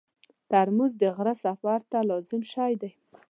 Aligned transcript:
ترموز 0.49 0.91
د 1.01 1.03
غره 1.15 1.33
سفر 1.43 1.79
ته 1.91 1.99
لازم 2.09 2.41
شی 2.53 2.73
دی. 2.81 2.91